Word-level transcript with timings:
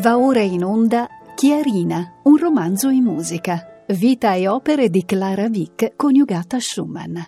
Va 0.00 0.16
ora 0.16 0.40
in 0.40 0.64
onda 0.64 1.06
Chiarina, 1.34 2.20
un 2.22 2.38
romanzo 2.38 2.88
in 2.88 3.04
musica. 3.04 3.84
Vita 3.88 4.32
e 4.32 4.48
opere 4.48 4.88
di 4.88 5.04
Clara 5.04 5.48
Vick 5.50 5.94
coniugata 5.94 6.56
a 6.56 6.60
Schumann. 6.60 7.18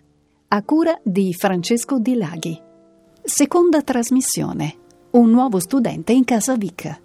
A 0.48 0.62
cura 0.62 0.98
di 1.02 1.34
Francesco 1.34 1.98
Di 1.98 2.14
Laghi. 2.14 2.58
Seconda 3.22 3.82
trasmissione. 3.82 4.76
Un 5.10 5.30
nuovo 5.30 5.58
studente 5.58 6.12
in 6.12 6.24
casa 6.24 6.56
Vick. 6.56 7.01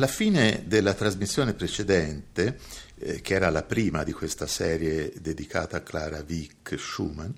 Alla 0.00 0.08
fine 0.08 0.62
della 0.64 0.94
trasmissione 0.94 1.52
precedente, 1.52 2.58
eh, 3.00 3.20
che 3.20 3.34
era 3.34 3.50
la 3.50 3.62
prima 3.62 4.02
di 4.02 4.12
questa 4.12 4.46
serie 4.46 5.12
dedicata 5.20 5.76
a 5.76 5.82
Clara 5.82 6.24
Wieck 6.26 6.78
Schumann, 6.78 7.30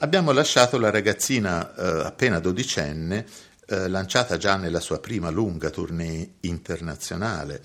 abbiamo 0.00 0.32
lasciato 0.32 0.76
la 0.76 0.90
ragazzina 0.90 1.74
eh, 1.74 2.04
appena 2.04 2.40
dodicenne, 2.40 3.24
eh, 3.64 3.88
lanciata 3.88 4.36
già 4.36 4.56
nella 4.56 4.80
sua 4.80 5.00
prima 5.00 5.30
lunga 5.30 5.70
tournée 5.70 6.34
internazionale 6.40 7.62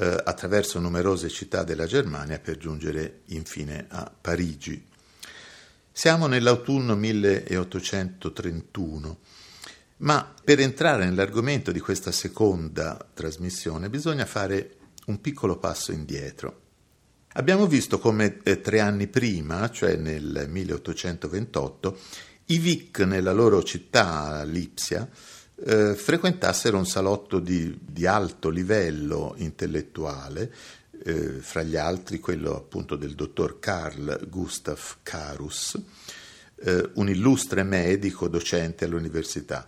eh, 0.00 0.20
attraverso 0.24 0.80
numerose 0.80 1.28
città 1.28 1.62
della 1.62 1.86
Germania 1.86 2.40
per 2.40 2.56
giungere 2.56 3.20
infine 3.26 3.86
a 3.88 4.10
Parigi. 4.20 4.84
Siamo 5.92 6.26
nell'autunno 6.26 6.96
1831 6.96 9.18
ma 10.04 10.34
per 10.44 10.60
entrare 10.60 11.04
nell'argomento 11.04 11.72
di 11.72 11.80
questa 11.80 12.12
seconda 12.12 13.06
trasmissione 13.12 13.88
bisogna 13.88 14.26
fare 14.26 14.76
un 15.06 15.20
piccolo 15.20 15.58
passo 15.58 15.92
indietro. 15.92 16.60
Abbiamo 17.36 17.66
visto 17.66 17.98
come 17.98 18.38
eh, 18.44 18.60
tre 18.60 18.80
anni 18.80 19.08
prima, 19.08 19.68
cioè 19.70 19.96
nel 19.96 20.46
1828, 20.48 21.98
i 22.46 22.58
Vic 22.58 23.00
nella 23.00 23.32
loro 23.32 23.62
città, 23.62 24.44
Lipsia, 24.44 25.08
eh, 25.66 25.94
frequentassero 25.94 26.76
un 26.76 26.86
salotto 26.86 27.40
di, 27.40 27.76
di 27.80 28.06
alto 28.06 28.50
livello 28.50 29.34
intellettuale, 29.38 30.52
eh, 31.02 31.40
fra 31.40 31.62
gli 31.62 31.76
altri 31.76 32.20
quello 32.20 32.54
appunto 32.54 32.96
del 32.96 33.14
dottor 33.14 33.58
Carl 33.58 34.28
Gustav 34.28 34.96
Carus, 35.02 35.80
eh, 36.56 36.90
un 36.94 37.08
illustre 37.08 37.62
medico 37.62 38.28
docente 38.28 38.84
all'università. 38.84 39.66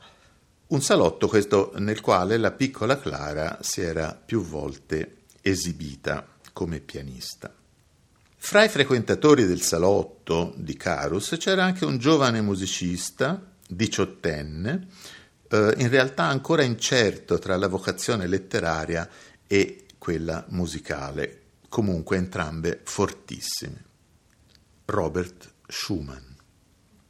Un 0.68 0.82
salotto 0.82 1.28
questo 1.28 1.72
nel 1.76 2.00
quale 2.00 2.36
la 2.38 2.50
piccola 2.50 2.98
Clara 2.98 3.58
si 3.60 3.82
era 3.82 4.12
più 4.14 4.42
volte 4.42 5.18
esibita 5.40 6.26
come 6.52 6.80
pianista. 6.80 7.54
Fra 8.36 8.64
i 8.64 8.68
frequentatori 8.68 9.46
del 9.46 9.60
salotto 9.60 10.52
di 10.56 10.76
Carus 10.76 11.36
c'era 11.38 11.62
anche 11.62 11.84
un 11.84 11.98
giovane 11.98 12.40
musicista, 12.40 13.40
diciottenne, 13.68 14.88
eh, 15.48 15.74
in 15.78 15.88
realtà 15.88 16.24
ancora 16.24 16.64
incerto 16.64 17.38
tra 17.38 17.56
la 17.56 17.68
vocazione 17.68 18.26
letteraria 18.26 19.08
e 19.46 19.86
quella 19.98 20.44
musicale, 20.48 21.42
comunque 21.68 22.16
entrambe 22.16 22.80
fortissime. 22.82 23.84
Robert 24.84 25.52
Schumann. 25.68 26.35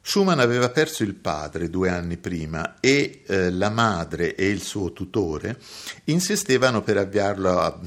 Schumann 0.08 0.38
aveva 0.38 0.70
perso 0.70 1.02
il 1.02 1.14
padre 1.14 1.68
due 1.68 1.90
anni 1.90 2.16
prima 2.16 2.78
e 2.78 3.24
eh, 3.26 3.50
la 3.50 3.70
madre 3.70 4.36
e 4.36 4.46
il 4.48 4.62
suo 4.62 4.92
tutore 4.92 5.58
insistevano 6.04 6.80
per 6.80 6.96
avviarlo 6.96 7.58
a, 7.58 7.80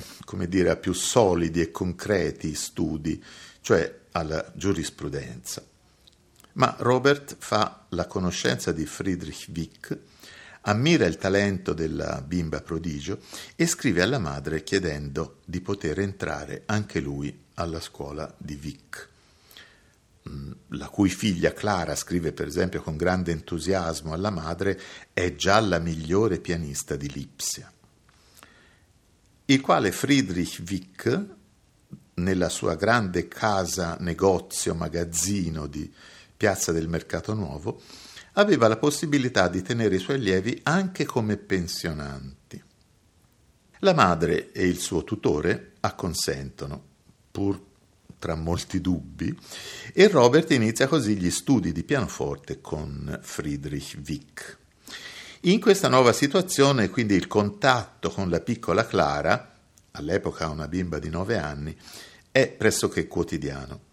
dire, 0.45 0.69
a 0.69 0.75
più 0.75 0.91
solidi 0.91 1.61
e 1.61 1.71
concreti 1.71 2.53
studi, 2.55 3.23
cioè 3.61 3.99
alla 4.11 4.51
giurisprudenza. 4.53 5.63
Ma 6.55 6.75
Robert 6.79 7.37
fa 7.39 7.85
la 7.87 8.05
conoscenza 8.05 8.73
di 8.73 8.85
Friedrich 8.85 9.47
Wick, 9.55 9.97
ammira 10.63 11.05
il 11.05 11.15
talento 11.15 11.71
della 11.71 12.21
bimba 12.21 12.59
prodigio 12.59 13.19
e 13.55 13.65
scrive 13.65 14.01
alla 14.01 14.19
madre 14.19 14.61
chiedendo 14.63 15.37
di 15.45 15.61
poter 15.61 15.99
entrare 15.99 16.63
anche 16.65 16.99
lui 16.99 17.45
alla 17.53 17.79
scuola 17.79 18.31
di 18.37 18.59
Wick 18.61 19.07
la 20.69 20.87
cui 20.89 21.09
figlia 21.09 21.53
Clara 21.53 21.95
scrive 21.95 22.33
per 22.33 22.47
esempio 22.47 22.81
con 22.81 22.97
grande 22.97 23.31
entusiasmo 23.31 24.13
alla 24.13 24.29
madre, 24.29 24.79
è 25.13 25.35
già 25.35 25.59
la 25.59 25.79
migliore 25.79 26.39
pianista 26.39 26.95
di 26.95 27.09
Lipsia. 27.09 27.71
Il 29.45 29.61
quale 29.61 29.91
Friedrich 29.91 30.61
Wick, 30.67 31.25
nella 32.15 32.49
sua 32.49 32.75
grande 32.75 33.27
casa 33.27 33.97
negozio 33.99 34.75
magazzino 34.75 35.65
di 35.65 35.91
Piazza 36.37 36.71
del 36.71 36.87
Mercato 36.87 37.33
Nuovo, 37.33 37.81
aveva 38.33 38.67
la 38.67 38.77
possibilità 38.77 39.47
di 39.47 39.61
tenere 39.61 39.95
i 39.95 39.99
suoi 39.99 40.17
allievi 40.17 40.59
anche 40.63 41.05
come 41.05 41.37
pensionanti. 41.37 42.61
La 43.79 43.93
madre 43.93 44.51
e 44.51 44.67
il 44.67 44.77
suo 44.77 45.03
tutore 45.03 45.73
acconsentono, 45.79 46.83
pur 47.31 47.68
tra 48.19 48.35
molti 48.35 48.81
dubbi, 48.81 49.35
e 49.93 50.07
Robert 50.07 50.51
inizia 50.51 50.87
così 50.87 51.15
gli 51.15 51.31
studi 51.31 51.71
di 51.71 51.83
pianoforte 51.83 52.61
con 52.61 53.17
Friedrich 53.21 53.97
Wick. 54.05 54.57
In 55.43 55.61
questa 55.61 55.87
nuova 55.87 56.11
situazione, 56.11 56.89
quindi 56.89 57.15
il 57.15 57.27
contatto 57.27 58.09
con 58.09 58.29
la 58.29 58.41
piccola 58.41 58.85
Clara, 58.85 59.55
all'epoca 59.91 60.49
una 60.49 60.67
bimba 60.67 60.99
di 60.99 61.09
nove 61.09 61.37
anni, 61.37 61.75
è 62.29 62.47
pressoché 62.47 63.07
quotidiano. 63.07 63.87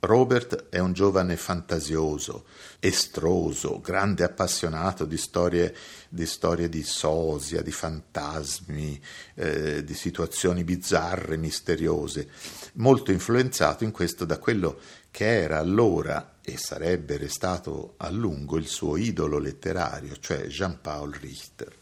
Robert 0.00 0.68
è 0.68 0.78
un 0.78 0.92
giovane 0.92 1.36
fantasioso, 1.36 2.44
estroso, 2.78 3.80
grande 3.80 4.22
appassionato 4.22 5.04
di 5.04 5.16
storie 5.16 5.74
di, 6.08 6.24
storie 6.24 6.68
di 6.68 6.84
sosia, 6.84 7.62
di 7.62 7.72
fantasmi, 7.72 9.00
eh, 9.34 9.82
di 9.82 9.94
situazioni 9.94 10.62
bizzarre, 10.62 11.36
misteriose, 11.36 12.28
molto 12.74 13.10
influenzato 13.10 13.82
in 13.82 13.90
questo 13.90 14.24
da 14.24 14.38
quello 14.38 14.78
che 15.10 15.42
era 15.42 15.58
allora 15.58 16.36
e 16.42 16.56
sarebbe 16.56 17.16
restato 17.16 17.94
a 17.96 18.08
lungo 18.08 18.56
il 18.56 18.68
suo 18.68 18.96
idolo 18.96 19.38
letterario, 19.38 20.16
cioè 20.20 20.46
Jean-Paul 20.46 21.12
Richter. 21.14 21.74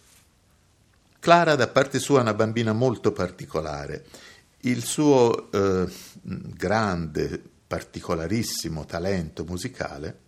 Clara 1.20 1.54
da 1.54 1.68
parte 1.68 1.98
sua 1.98 2.20
è 2.20 2.22
una 2.22 2.34
bambina 2.34 2.72
molto 2.72 3.12
particolare. 3.12 4.06
Il 4.60 4.82
suo 4.82 5.50
eh, 5.52 5.86
grande 6.22 7.42
particolarissimo 7.66 8.84
talento 8.84 9.44
musicale, 9.44 10.24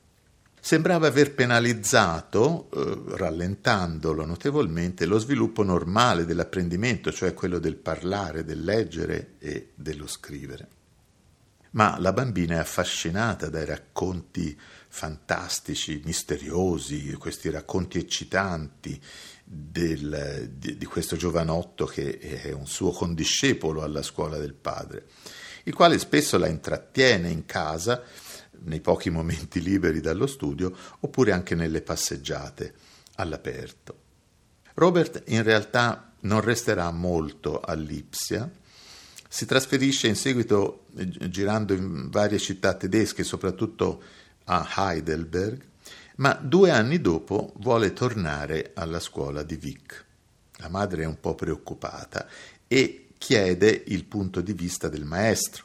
sembrava 0.61 1.07
aver 1.07 1.35
penalizzato, 1.35 2.69
eh, 2.71 3.17
rallentandolo 3.17 4.25
notevolmente, 4.25 5.07
lo 5.07 5.19
sviluppo 5.19 5.63
normale 5.63 6.25
dell'apprendimento, 6.25 7.13
cioè 7.13 7.35
quello 7.35 7.59
del 7.59 7.77
parlare, 7.77 8.45
del 8.45 8.65
leggere 8.65 9.35
e 9.39 9.71
dello 9.75 10.07
scrivere. 10.07 10.69
Ma 11.71 11.99
la 11.99 12.13
bambina 12.13 12.57
è 12.57 12.59
affascinata 12.59 13.49
dai 13.49 13.67
racconti 13.67 14.59
fantastici, 14.89 16.01
misteriosi, 16.05 17.13
questi 17.13 17.51
racconti 17.51 17.99
eccitanti 17.99 19.01
del, 19.45 20.51
di, 20.55 20.77
di 20.77 20.85
questo 20.87 21.17
giovanotto 21.17 21.85
che 21.85 22.19
è 22.19 22.53
un 22.53 22.67
suo 22.67 22.91
condiscepolo 22.91 23.83
alla 23.83 24.03
scuola 24.03 24.39
del 24.39 24.55
padre 24.55 25.07
il 25.69 25.75
quale 25.75 25.99
spesso 25.99 26.39
la 26.39 26.49
intrattiene 26.49 27.29
in 27.29 27.45
casa, 27.45 28.03
nei 28.65 28.81
pochi 28.81 29.11
momenti 29.11 29.61
liberi 29.63 30.01
dallo 30.01 30.27
studio, 30.27 30.75
oppure 31.01 31.33
anche 31.33 31.55
nelle 31.55 31.83
passeggiate 31.83 32.75
all'aperto. 33.17 34.07
Robert 34.75 35.25
in 35.27 35.43
realtà 35.43 36.13
non 36.21 36.41
resterà 36.41 36.91
molto 36.91 37.61
a 37.61 37.75
Lipsia, 37.75 38.51
si 39.29 39.45
trasferisce 39.45 40.07
in 40.09 40.17
seguito 40.17 40.87
eh, 40.97 41.29
girando 41.29 41.75
in 41.75 42.09
varie 42.09 42.39
città 42.39 42.73
tedesche, 42.73 43.23
soprattutto 43.23 44.03
a 44.45 44.67
Heidelberg, 44.75 45.63
ma 46.17 46.33
due 46.33 46.71
anni 46.71 46.99
dopo 47.03 47.53
vuole 47.57 47.93
tornare 47.93 48.71
alla 48.75 49.01
scuola 49.01 49.43
di 49.43 49.59
Wick. 49.63 50.05
La 50.57 50.71
madre 50.71 51.03
è 51.03 51.07
un 51.07 51.21
po' 51.21 51.35
preoccupata 51.35 52.27
e 52.67 53.08
chiede 53.19 53.85
il 53.89 54.05
punto 54.05 54.41
di 54.41 54.53
vista 54.53 54.89
del 54.89 55.05
maestro, 55.05 55.65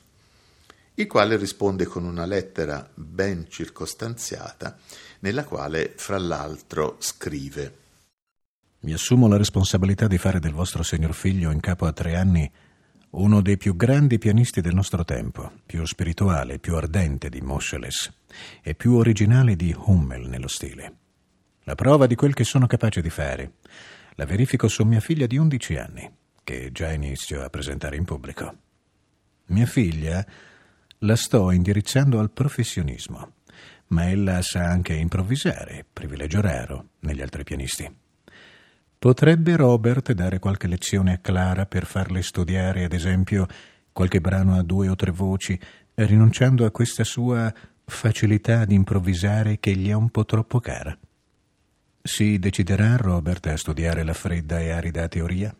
il 0.95 1.07
quale 1.07 1.38
risponde 1.38 1.85
con 1.85 2.03
una 2.03 2.25
lettera 2.25 2.88
ben 2.94 3.45
circostanziata, 3.50 4.77
nella 5.19 5.45
quale, 5.45 5.94
fra 5.95 6.17
l'altro, 6.17 6.97
scrive 7.00 7.77
Mi 8.81 8.94
assumo 8.94 9.27
la 9.27 9.38
responsabilità 9.38 10.07
di 10.07 10.17
fare 10.17 10.39
del 10.39 10.51
vostro 10.51 10.83
signor 10.83 11.13
figlio 11.13 11.51
in 11.51 11.59
capo 11.59 11.85
a 11.85 11.94
tre 11.94 12.15
anni 12.15 12.51
uno 13.13 13.41
dei 13.41 13.57
più 13.57 13.75
grandi 13.75 14.17
pianisti 14.17 14.59
del 14.59 14.73
nostro 14.73 15.06
tempo, 15.06 15.51
più 15.65 15.85
spirituale, 15.85 16.57
più 16.57 16.75
ardente 16.75 17.29
di 17.29 17.41
Moscheles 17.41 18.11
e 18.63 18.73
più 18.73 18.95
originale 18.95 19.56
di 19.56 19.75
Hummel 19.77 20.27
nello 20.27 20.47
stile. 20.47 20.97
La 21.65 21.75
prova 21.75 22.07
di 22.07 22.15
quel 22.15 22.33
che 22.33 22.44
sono 22.44 22.65
capace 22.65 23.01
di 23.01 23.11
fare. 23.11 23.53
La 24.15 24.25
verifico 24.25 24.67
su 24.67 24.83
mia 24.83 24.99
figlia 24.99 25.27
di 25.27 25.38
11 25.38 25.75
anni, 25.75 26.11
che 26.44 26.72
già 26.72 26.92
inizio 26.92 27.44
a 27.44 27.50
presentare 27.50 27.95
in 27.95 28.06
pubblico. 28.06 28.56
Mia 29.48 29.66
figlia 29.66 30.25
la 31.00 31.16
sto 31.16 31.51
indirizzando 31.51 32.19
al 32.19 32.31
professionismo, 32.31 33.34
ma 33.88 34.10
ella 34.10 34.42
sa 34.42 34.66
anche 34.66 34.94
improvvisare, 34.94 35.86
privilegio 35.92 36.42
raro 36.42 36.90
negli 37.00 37.22
altri 37.22 37.44
pianisti. 37.44 38.01
Potrebbe 38.98 39.57
Robert 39.57 40.13
dare 40.13 40.40
qualche 40.40 40.68
lezione 40.68 41.13
a 41.13 41.18
Clara 41.18 41.66
per 41.66 41.86
farle 41.86 42.22
studiare, 42.22 42.86
ad 42.86 42.94
esempio, 42.94 43.48
qualche 43.92 44.22
brano 44.22 44.57
a 44.57 44.63
due 44.63 44.88
o 44.88 44.95
tre 44.95 45.12
voci, 45.12 45.60
rinunciando 45.95 46.66
a 46.66 46.72
questa 46.72 47.04
sua 47.04 47.54
facilità 47.86 48.62
ad 48.62 48.72
improvvisare 48.72 49.60
che 49.60 49.75
gli 49.75 49.90
è 49.90 49.94
un 49.94 50.10
po' 50.10 50.24
troppo 50.24 50.62
cara? 50.62 50.98
Si 52.01 52.40
deciderà 52.40 52.95
Robert 52.95 53.45
a 53.48 53.57
studiare 53.57 54.04
la 54.04 54.13
fredda 54.13 54.60
e 54.60 54.72
arida 54.72 55.07
teoria? 55.10 55.54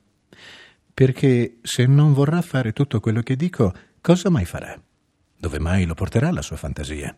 Perché 0.94 1.58
se 1.64 1.88
non 1.88 2.14
vorrà 2.14 2.40
fare 2.44 2.72
tutto 2.72 3.00
quello 3.00 3.22
che 3.24 3.36
dico, 3.36 3.74
cosa 4.00 4.30
mai 4.30 4.46
farà? 4.46 4.80
Dove 5.36 5.58
mai 5.58 5.86
lo 5.86 5.96
porterà 5.96 6.32
la 6.32 6.44
sua 6.44 6.56
fantasia? 6.56 7.18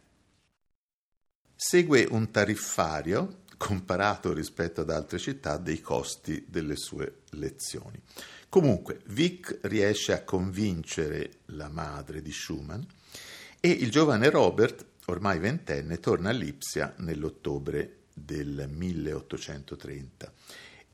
Segue 1.54 2.08
un 2.10 2.32
tariffario 2.32 3.42
comparato 3.58 4.32
rispetto 4.32 4.80
ad 4.82 4.90
altre 4.90 5.18
città 5.18 5.58
dei 5.58 5.82
costi 5.82 6.46
delle 6.48 6.78
sue 6.78 7.24
lezioni. 7.32 8.02
Comunque, 8.48 9.02
Vic 9.08 9.60
riesce 9.64 10.14
a 10.14 10.24
convincere 10.24 11.40
la 11.48 11.68
madre 11.68 12.22
di 12.22 12.32
Schumann 12.32 12.82
e 13.60 13.70
il 13.70 13.92
giovane 13.92 14.30
Robert, 14.30 14.86
ormai 15.08 15.38
ventenne, 15.40 16.00
torna 16.00 16.30
a 16.30 16.34
Lipsia 16.34 16.94
nell'ottobre 17.00 18.04
del 18.14 18.70
1830 18.70 20.32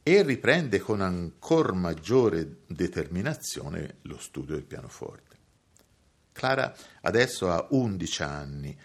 e 0.04 0.24
riprende 0.24 0.80
con 0.80 1.02
ancora 1.02 1.74
maggiore 1.74 2.62
determinazione 2.68 3.98
lo 4.04 4.18
studio 4.18 4.56
del 4.56 4.66
pianoforte. 4.66 5.38
Clara 6.32 6.76
adesso 7.02 7.52
ha 7.52 7.68
11 7.70 8.24
anni 8.24 8.78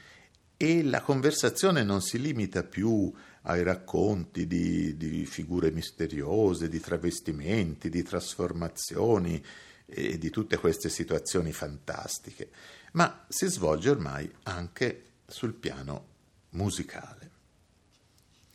e 0.57 0.83
la 0.83 1.01
conversazione 1.01 1.83
non 1.83 2.03
si 2.03 2.21
limita 2.21 2.63
più 2.63 3.13
ai 3.43 3.63
racconti 3.63 4.47
di, 4.47 4.97
di 4.97 5.25
figure 5.25 5.71
misteriose, 5.71 6.69
di 6.69 6.81
travestimenti, 6.81 7.89
di 7.89 8.03
trasformazioni 8.03 9.43
e 9.87 10.19
di 10.19 10.31
tutte 10.31 10.57
queste 10.57 10.89
situazioni 10.89 11.53
fantastiche, 11.53 12.51
ma 12.93 13.25
si 13.29 13.47
svolge 13.47 13.91
ormai 13.91 14.31
anche 14.45 15.05
sul 15.27 15.55
piano 15.55 16.07
musicale. 16.51 17.31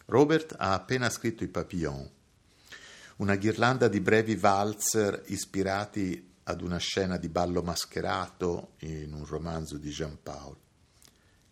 Robert 0.05 0.55
ha 0.57 0.73
appena 0.73 1.09
scritto 1.09 1.43
i 1.43 1.47
Papillon, 1.47 2.09
una 3.17 3.35
ghirlanda 3.35 3.87
di 3.87 3.99
brevi 3.99 4.35
valzer 4.35 5.23
ispirati 5.27 6.29
ad 6.43 6.61
una 6.61 6.77
scena 6.77 7.17
di 7.17 7.29
ballo 7.29 7.61
mascherato 7.61 8.73
in 8.79 9.13
un 9.13 9.25
romanzo 9.25 9.77
di 9.77 9.89
Jean 9.89 10.17
Paul. 10.21 10.57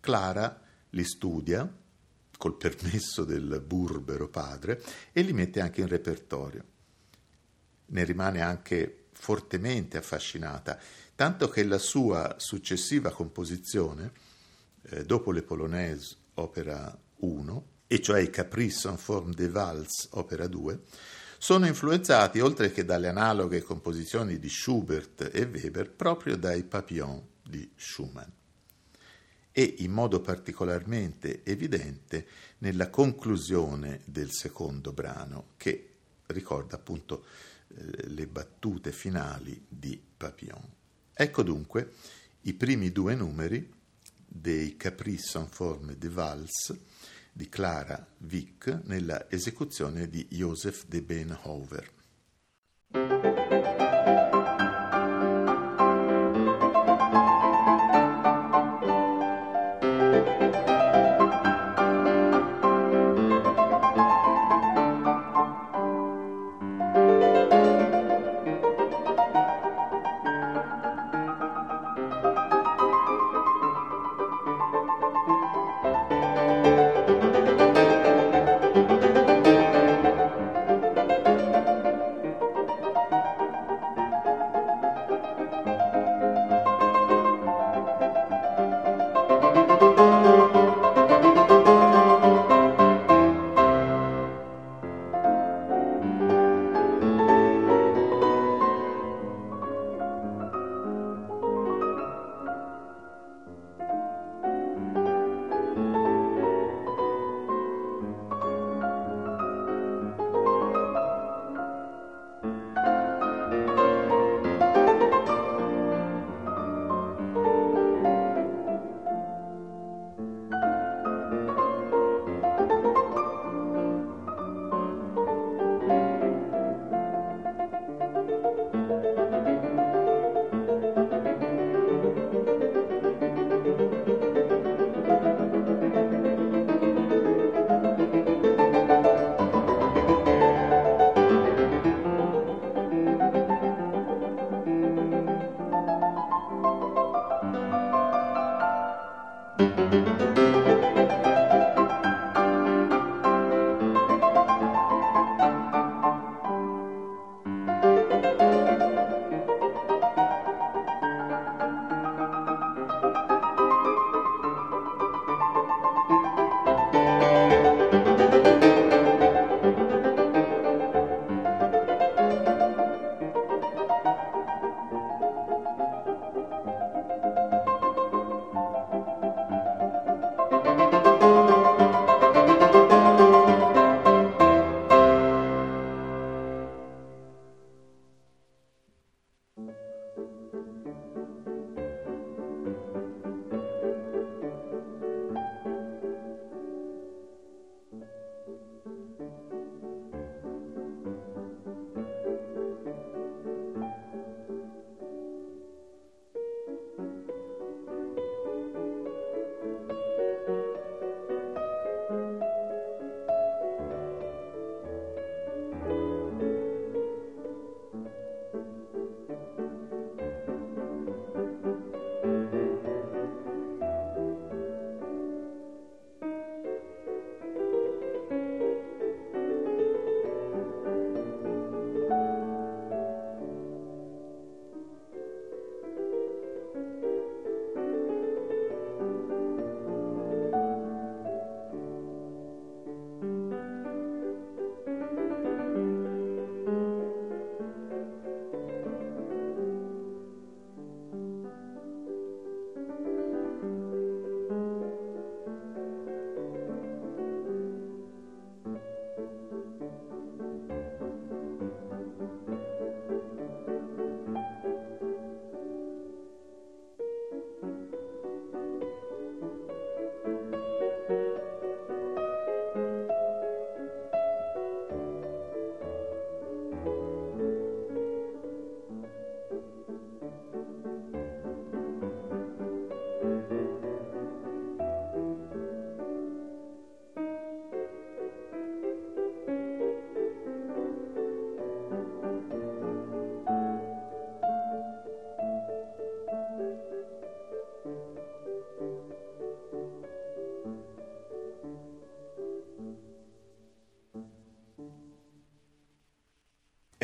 Clara 0.00 0.60
li 0.90 1.04
studia 1.04 1.70
col 2.36 2.56
permesso 2.56 3.24
del 3.24 3.62
burbero 3.64 4.28
padre 4.28 4.82
e 5.12 5.22
li 5.22 5.32
mette 5.32 5.60
anche 5.60 5.82
in 5.82 5.88
repertorio. 5.88 6.64
Ne 7.86 8.04
rimane 8.04 8.40
anche 8.40 9.08
fortemente 9.12 9.98
affascinata, 9.98 10.78
tanto 11.14 11.48
che 11.48 11.64
la 11.64 11.78
sua 11.78 12.36
successiva 12.38 13.10
composizione, 13.10 14.12
eh, 14.82 15.04
dopo 15.04 15.32
le 15.32 15.42
Polonaise 15.42 16.16
opera 16.34 16.98
1, 17.16 17.66
e 17.86 18.00
cioè 18.00 18.20
i 18.20 18.30
Caprice 18.30 18.88
en 18.88 18.96
forme 18.96 19.34
de 19.34 19.48
valse 19.48 20.08
opera 20.12 20.46
2, 20.46 20.80
sono 21.42 21.66
influenzati, 21.66 22.38
oltre 22.38 22.70
che 22.70 22.84
dalle 22.84 23.08
analoghe 23.08 23.62
composizioni 23.62 24.38
di 24.38 24.50
Schubert 24.50 25.30
e 25.32 25.48
Weber, 25.50 25.90
proprio 25.90 26.36
dai 26.36 26.64
Papillon 26.64 27.26
di 27.42 27.66
Schumann 27.74 28.28
e 29.50 29.76
in 29.78 29.90
modo 29.90 30.20
particolarmente 30.20 31.42
evidente 31.42 32.26
nella 32.58 32.90
conclusione 32.90 34.02
del 34.04 34.30
secondo 34.32 34.92
brano 34.92 35.52
che 35.56 35.94
ricorda 36.26 36.76
appunto 36.76 37.24
eh, 37.68 38.08
le 38.08 38.26
battute 38.26 38.92
finali 38.92 39.64
di 39.66 39.98
Papillon. 40.14 40.68
Ecco 41.10 41.42
dunque 41.42 41.94
i 42.42 42.52
primi 42.52 42.92
due 42.92 43.14
numeri 43.14 43.66
dei 44.26 44.76
Caprice 44.76 45.38
en 45.38 45.48
forme 45.48 45.96
de 45.96 46.08
valse 46.10 46.80
di 47.32 47.48
Clara 47.48 48.06
Wick 48.18 48.80
nella 48.84 49.30
esecuzione 49.30 50.08
di 50.08 50.26
Joseph 50.30 50.86
de 50.86 51.02
Beenhouwer. 51.02 51.90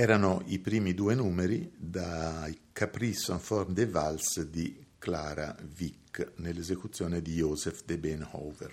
Erano 0.06 0.42
i 0.46 0.60
primi 0.60 0.94
due 0.94 1.16
numeri 1.16 1.68
dai 1.76 2.56
Caprice 2.72 3.32
en 3.32 3.40
forme 3.40 3.75
de 3.75 3.86
valse 3.86 4.48
di 4.48 4.84
Clara 4.98 5.56
Wick 5.76 6.34
nell'esecuzione 6.36 7.20
di 7.20 7.34
Joseph 7.34 7.82
de 7.84 7.98
Benhover. 7.98 8.72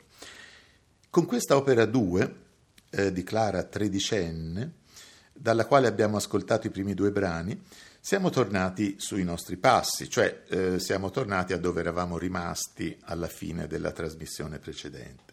Con 1.10 1.26
questa 1.26 1.56
opera 1.56 1.86
2 1.86 2.36
eh, 2.92 3.12
di 3.12 3.24
Clara 3.24 3.64
tredicenne, 3.64 4.74
dalla 5.34 5.66
quale 5.66 5.88
abbiamo 5.88 6.18
ascoltato 6.18 6.68
i 6.68 6.70
primi 6.70 6.94
due 6.94 7.12
brani, 7.12 7.60
siamo 8.00 8.30
tornati 8.30 8.98
sui 9.00 9.24
nostri 9.24 9.58
passi, 9.58 10.08
cioè 10.08 10.44
eh, 10.50 10.80
siamo 10.80 11.10
tornati 11.10 11.54
a 11.54 11.58
dove 11.58 11.80
eravamo 11.80 12.20
rimasti 12.20 12.96
alla 13.06 13.28
fine 13.28 13.66
della 13.66 13.92
trasmissione 13.92 14.60
precedente. 14.60 15.33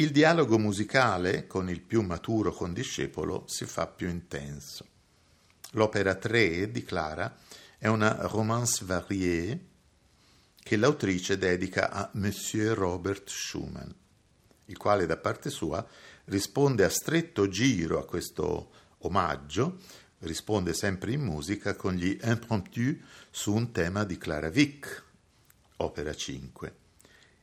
Il 0.00 0.12
dialogo 0.12 0.58
musicale 0.58 1.46
con 1.46 1.68
il 1.68 1.82
più 1.82 2.00
maturo 2.00 2.54
condiscepolo 2.54 3.44
si 3.46 3.66
fa 3.66 3.86
più 3.86 4.08
intenso. 4.08 4.86
L'opera 5.72 6.14
3 6.14 6.70
di 6.70 6.82
Clara 6.84 7.36
è 7.76 7.86
una 7.86 8.16
romance 8.28 8.82
variée 8.86 9.66
che 10.56 10.76
l'autrice 10.78 11.36
dedica 11.36 11.90
a 11.90 12.08
Monsieur 12.14 12.74
Robert 12.78 13.28
Schumann, 13.28 13.90
il 14.64 14.76
quale 14.78 15.04
da 15.04 15.18
parte 15.18 15.50
sua 15.50 15.86
risponde 16.24 16.84
a 16.84 16.88
stretto 16.88 17.48
giro 17.48 17.98
a 17.98 18.06
questo 18.06 18.70
omaggio, 19.00 19.80
risponde 20.20 20.72
sempre 20.72 21.12
in 21.12 21.20
musica 21.20 21.76
con 21.76 21.92
gli 21.92 22.18
impromptu 22.22 22.98
su 23.28 23.52
un 23.52 23.70
tema 23.70 24.04
di 24.04 24.16
Clara 24.16 24.48
Wick, 24.48 25.04
opera 25.76 26.14
5 26.14 26.79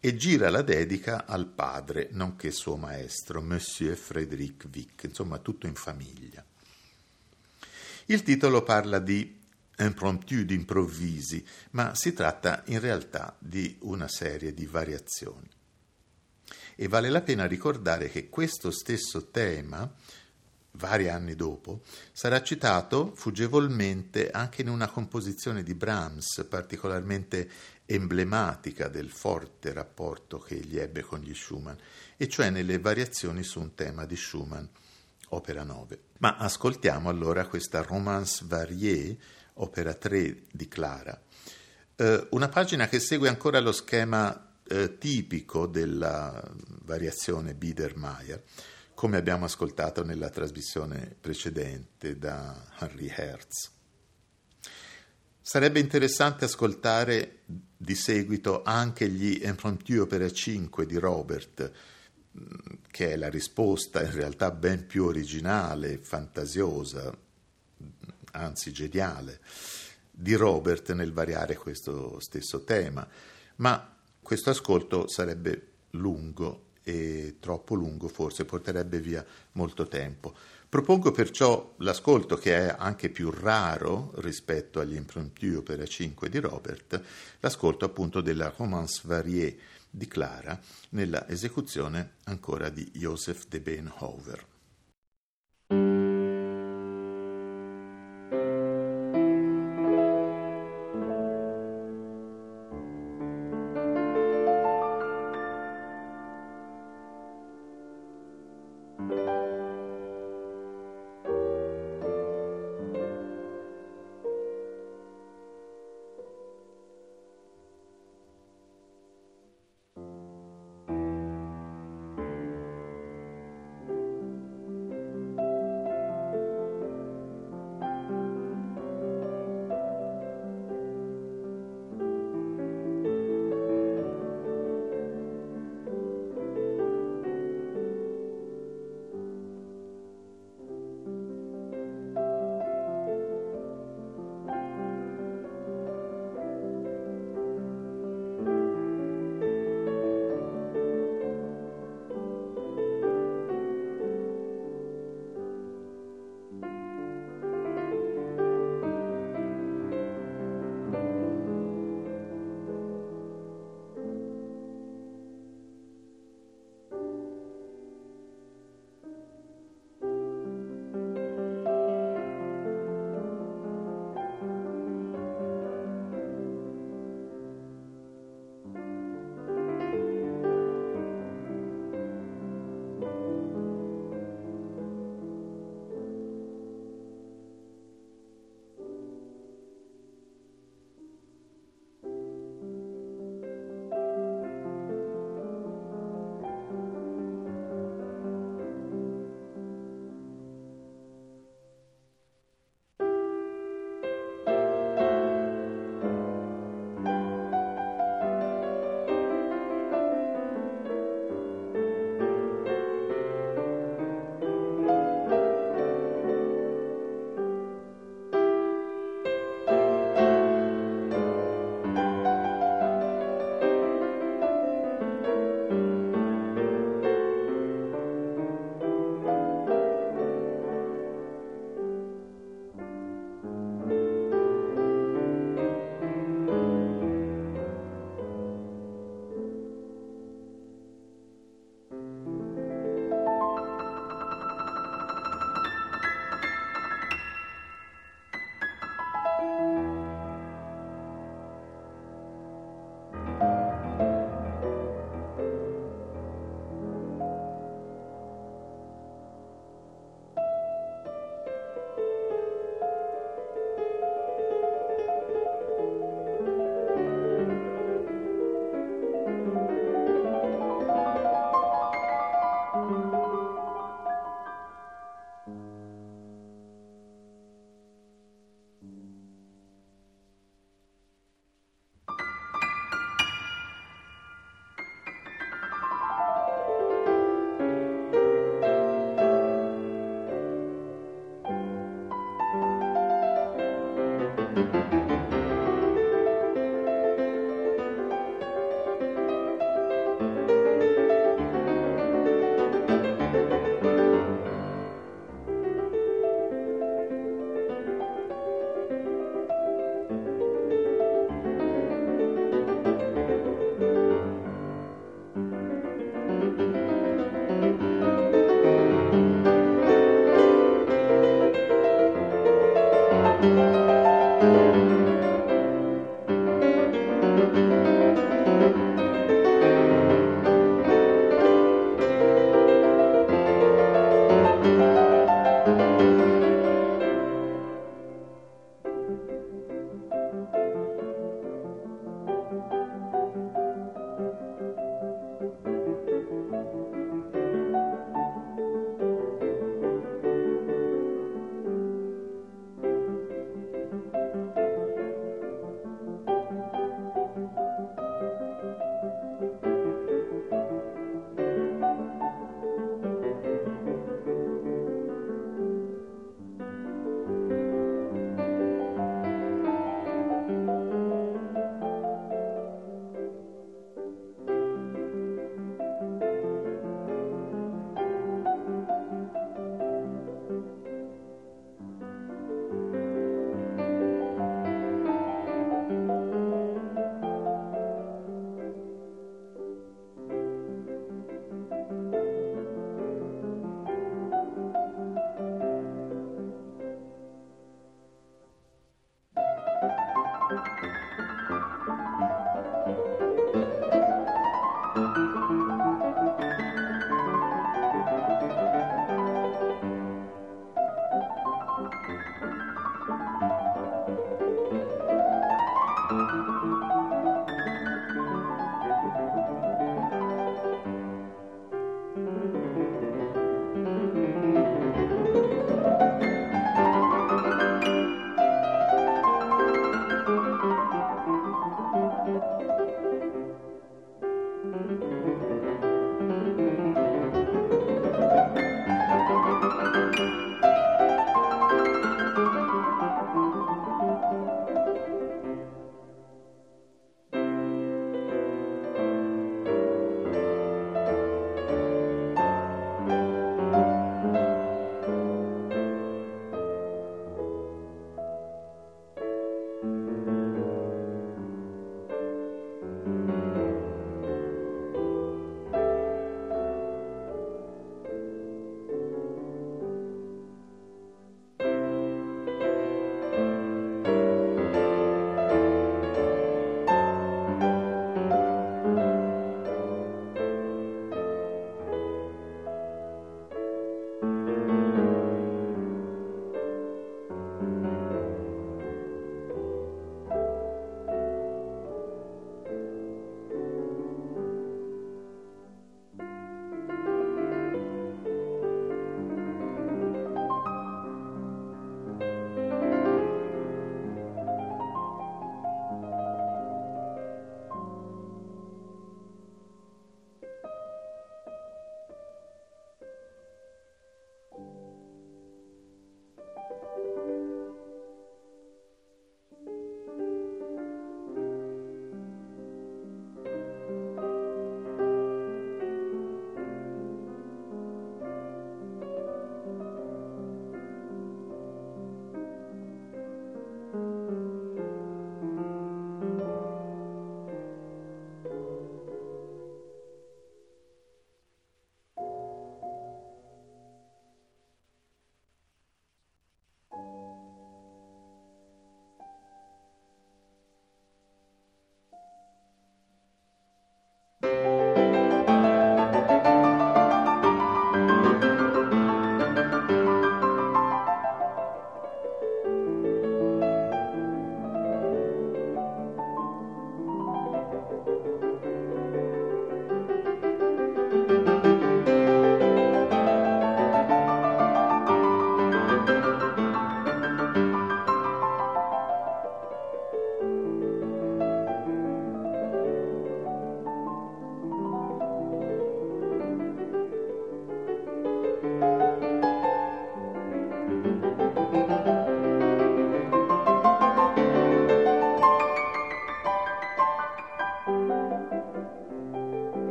e 0.00 0.16
gira 0.16 0.48
la 0.48 0.62
dedica 0.62 1.26
al 1.26 1.46
padre, 1.46 2.08
nonché 2.12 2.50
suo 2.50 2.76
maestro, 2.76 3.42
Monsieur 3.42 3.96
Frédéric 3.96 4.66
Vic, 4.68 5.04
insomma 5.04 5.38
tutto 5.38 5.66
in 5.66 5.74
famiglia. 5.74 6.42
Il 8.06 8.22
titolo 8.22 8.62
parla 8.62 8.98
di 8.98 9.38
impromptu, 9.78 10.42
di 10.44 10.54
improvvisi, 10.54 11.44
ma 11.72 11.94
si 11.94 12.12
tratta 12.12 12.62
in 12.66 12.80
realtà 12.80 13.36
di 13.38 13.76
una 13.82 14.08
serie 14.08 14.54
di 14.54 14.66
variazioni. 14.66 15.48
E 16.74 16.88
vale 16.88 17.10
la 17.10 17.20
pena 17.20 17.46
ricordare 17.46 18.08
che 18.08 18.30
questo 18.30 18.70
stesso 18.70 19.28
tema, 19.30 19.88
vari 20.72 21.08
anni 21.08 21.34
dopo, 21.34 21.82
sarà 22.12 22.42
citato 22.42 23.12
fuggevolmente 23.14 24.30
anche 24.30 24.62
in 24.62 24.68
una 24.68 24.88
composizione 24.88 25.62
di 25.62 25.74
Brahms 25.74 26.46
particolarmente 26.48 27.50
emblematica 27.94 28.88
del 28.88 29.10
forte 29.10 29.72
rapporto 29.72 30.38
che 30.38 30.54
egli 30.54 30.78
ebbe 30.78 31.02
con 31.02 31.18
gli 31.20 31.34
Schumann, 31.34 31.76
e 32.16 32.28
cioè 32.28 32.50
nelle 32.50 32.78
variazioni 32.78 33.42
su 33.42 33.60
un 33.60 33.74
tema 33.74 34.04
di 34.04 34.16
Schumann, 34.16 34.64
opera 35.30 35.64
9. 35.64 35.98
Ma 36.18 36.36
ascoltiamo 36.36 37.08
allora 37.08 37.46
questa 37.46 37.82
Romance 37.82 38.44
variée, 38.46 39.18
opera 39.54 39.92
3 39.94 40.42
di 40.52 40.68
Clara, 40.68 41.20
eh, 41.96 42.26
una 42.30 42.48
pagina 42.48 42.88
che 42.88 43.00
segue 43.00 43.28
ancora 43.28 43.58
lo 43.58 43.72
schema 43.72 44.54
eh, 44.68 44.96
tipico 44.96 45.66
della 45.66 46.40
variazione 46.84 47.54
Biedermeier, 47.54 48.42
come 48.94 49.16
abbiamo 49.16 49.46
ascoltato 49.46 50.04
nella 50.04 50.30
trasmissione 50.30 51.16
precedente 51.20 52.18
da 52.18 52.68
Henry 52.78 53.12
Hertz. 53.12 53.70
Sarebbe 55.40 55.80
interessante 55.80 56.44
ascoltare 56.44 57.40
di 57.82 57.94
seguito 57.94 58.62
anche 58.62 59.08
gli 59.08 59.40
Impromptu 59.42 60.00
Opera 60.00 60.30
5 60.30 60.84
di 60.84 60.98
Robert, 60.98 61.72
che 62.90 63.12
è 63.12 63.16
la 63.16 63.30
risposta 63.30 64.02
in 64.02 64.12
realtà 64.12 64.50
ben 64.50 64.86
più 64.86 65.06
originale, 65.06 65.96
fantasiosa, 65.96 67.10
anzi 68.32 68.70
geniale, 68.70 69.40
di 70.10 70.34
Robert 70.34 70.92
nel 70.92 71.14
variare 71.14 71.56
questo 71.56 72.20
stesso 72.20 72.64
tema. 72.64 73.08
Ma 73.56 73.96
questo 74.20 74.50
ascolto 74.50 75.08
sarebbe 75.08 75.68
lungo 75.92 76.69
e 76.90 77.36
troppo 77.38 77.74
lungo 77.74 78.08
forse, 78.08 78.44
porterebbe 78.44 79.00
via 79.00 79.24
molto 79.52 79.86
tempo. 79.86 80.34
Propongo 80.68 81.10
perciò 81.10 81.74
l'ascolto 81.78 82.36
che 82.36 82.56
è 82.56 82.74
anche 82.76 83.08
più 83.08 83.30
raro 83.30 84.12
rispetto 84.16 84.78
agli 84.78 84.94
impromptu 84.94 85.56
opera 85.56 85.84
5 85.84 86.28
di 86.28 86.38
Robert, 86.38 87.02
l'ascolto 87.40 87.84
appunto 87.84 88.20
della 88.20 88.52
Romance 88.56 89.02
variée 89.04 89.58
di 89.90 90.06
Clara 90.06 90.58
nella 90.90 91.28
esecuzione 91.28 92.12
ancora 92.24 92.68
di 92.68 92.88
Joseph 92.92 93.46
de 93.48 93.60
Beenhover. 93.60 94.49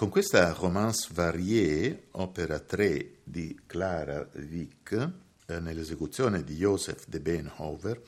Con 0.00 0.08
questa 0.08 0.54
Romance 0.54 1.10
variée, 1.12 2.06
opera 2.12 2.58
3 2.58 3.16
di 3.22 3.60
Clara 3.66 4.26
Wieck, 4.32 5.10
eh, 5.44 5.60
nell'esecuzione 5.60 6.42
di 6.42 6.56
Joseph 6.56 7.04
de 7.06 7.20
Beenhover, 7.20 8.00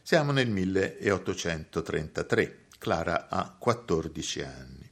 siamo 0.00 0.32
nel 0.32 0.48
1833. 0.48 2.60
Clara 2.78 3.28
ha 3.28 3.54
14 3.58 4.40
anni. 4.40 4.90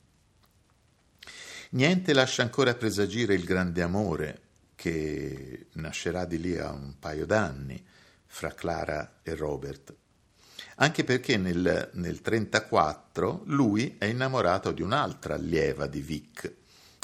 Niente 1.70 2.12
lascia 2.12 2.42
ancora 2.42 2.74
presagire 2.74 3.32
il 3.32 3.44
grande 3.44 3.80
amore 3.80 4.40
che 4.74 5.68
nascerà 5.72 6.26
di 6.26 6.38
lì 6.38 6.58
a 6.58 6.72
un 6.72 6.98
paio 6.98 7.24
d'anni 7.24 7.82
fra 8.26 8.52
Clara 8.52 9.20
e 9.22 9.34
Robert. 9.34 9.94
Anche 10.76 11.04
perché 11.04 11.36
nel, 11.36 11.54
nel 11.92 12.20
1934 12.22 13.42
lui 13.46 13.96
è 13.98 14.06
innamorato 14.06 14.72
di 14.72 14.82
un'altra 14.82 15.34
allieva 15.34 15.86
di 15.86 16.00
Vic, 16.00 16.52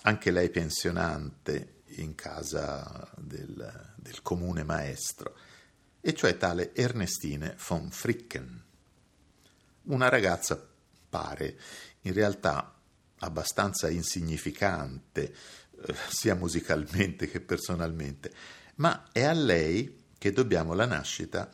anche 0.02 0.30
lei 0.30 0.50
pensionante 0.50 1.82
in 1.96 2.14
casa 2.14 3.08
del, 3.16 3.92
del 3.96 4.22
comune 4.22 4.64
maestro, 4.64 5.36
e 6.00 6.14
cioè 6.14 6.36
tale 6.36 6.74
Ernestine 6.74 7.56
von 7.68 7.90
Fricken. 7.90 8.64
Una 9.82 10.08
ragazza 10.08 10.60
pare 11.08 11.58
in 12.02 12.12
realtà 12.12 12.74
abbastanza 13.18 13.88
insignificante, 13.88 15.34
eh, 15.86 15.94
sia 16.08 16.34
musicalmente 16.34 17.28
che 17.28 17.40
personalmente, 17.40 18.32
ma 18.76 19.08
è 19.12 19.22
a 19.22 19.32
lei 19.32 20.06
che 20.16 20.32
dobbiamo 20.32 20.74
la 20.74 20.86
nascita 20.86 21.50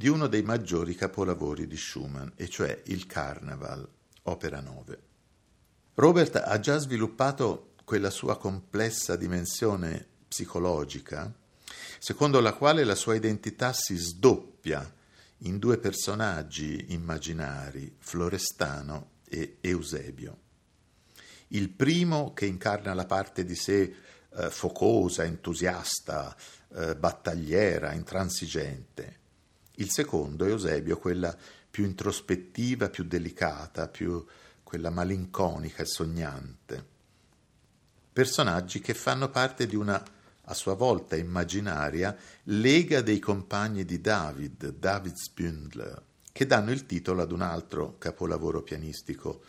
di 0.00 0.08
uno 0.08 0.28
dei 0.28 0.40
maggiori 0.40 0.94
capolavori 0.94 1.66
di 1.66 1.76
Schumann, 1.76 2.28
e 2.34 2.48
cioè 2.48 2.84
il 2.86 3.04
Carnaval, 3.04 3.86
opera 4.22 4.58
9. 4.60 4.98
Robert 5.92 6.36
ha 6.36 6.58
già 6.58 6.78
sviluppato 6.78 7.74
quella 7.84 8.08
sua 8.08 8.38
complessa 8.38 9.14
dimensione 9.14 10.06
psicologica, 10.26 11.30
secondo 11.98 12.40
la 12.40 12.54
quale 12.54 12.84
la 12.84 12.94
sua 12.94 13.14
identità 13.14 13.74
si 13.74 13.94
sdoppia 13.96 14.90
in 15.40 15.58
due 15.58 15.76
personaggi 15.76 16.94
immaginari, 16.94 17.94
Florestano 17.98 19.10
e 19.28 19.58
Eusebio. 19.60 20.38
Il 21.48 21.68
primo 21.68 22.32
che 22.32 22.46
incarna 22.46 22.94
la 22.94 23.04
parte 23.04 23.44
di 23.44 23.54
sé 23.54 23.94
eh, 24.34 24.48
focosa, 24.48 25.24
entusiasta, 25.24 26.34
eh, 26.74 26.96
battagliera, 26.96 27.92
intransigente. 27.92 29.19
Il 29.80 29.90
secondo, 29.90 30.44
Eusebio, 30.44 30.98
quella 30.98 31.34
più 31.70 31.86
introspettiva, 31.86 32.90
più 32.90 33.04
delicata, 33.04 33.88
più 33.88 34.22
quella 34.62 34.90
malinconica 34.90 35.82
e 35.82 35.86
sognante. 35.86 36.86
Personaggi 38.12 38.80
che 38.80 38.92
fanno 38.92 39.30
parte 39.30 39.66
di 39.66 39.76
una, 39.76 40.02
a 40.42 40.54
sua 40.54 40.74
volta 40.74 41.16
immaginaria, 41.16 42.14
lega 42.44 43.00
dei 43.00 43.18
compagni 43.18 43.86
di 43.86 44.02
David, 44.02 44.74
David 44.76 45.14
Spündler, 45.14 46.02
che 46.30 46.46
danno 46.46 46.72
il 46.72 46.84
titolo 46.84 47.22
ad 47.22 47.32
un 47.32 47.40
altro 47.40 47.96
capolavoro 47.96 48.62
pianistico 48.62 49.44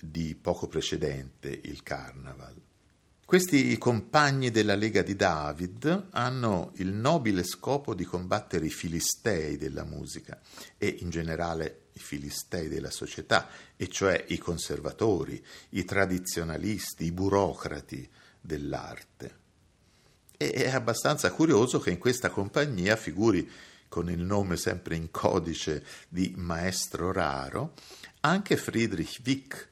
di 0.00 0.34
poco 0.34 0.66
precedente, 0.66 1.48
il 1.48 1.84
Carnaval. 1.84 2.69
Questi 3.30 3.78
compagni 3.78 4.50
della 4.50 4.74
Lega 4.74 5.02
di 5.02 5.14
David 5.14 6.08
hanno 6.10 6.72
il 6.78 6.88
nobile 6.88 7.44
scopo 7.44 7.94
di 7.94 8.02
combattere 8.02 8.66
i 8.66 8.70
filistei 8.70 9.56
della 9.56 9.84
musica 9.84 10.40
e 10.76 10.96
in 10.98 11.10
generale 11.10 11.82
i 11.92 12.00
filistei 12.00 12.66
della 12.66 12.90
società, 12.90 13.48
e 13.76 13.86
cioè 13.86 14.24
i 14.30 14.38
conservatori, 14.38 15.40
i 15.68 15.84
tradizionalisti, 15.84 17.04
i 17.04 17.12
burocrati 17.12 18.10
dell'arte. 18.40 19.36
E 20.36 20.50
è 20.50 20.70
abbastanza 20.70 21.30
curioso 21.30 21.78
che 21.78 21.90
in 21.90 21.98
questa 21.98 22.30
compagnia 22.30 22.96
figuri 22.96 23.48
con 23.86 24.10
il 24.10 24.24
nome 24.24 24.56
sempre 24.56 24.96
in 24.96 25.12
codice 25.12 25.84
di 26.08 26.34
maestro 26.36 27.12
raro 27.12 27.74
anche 28.22 28.56
Friedrich 28.56 29.20
Wick, 29.24 29.68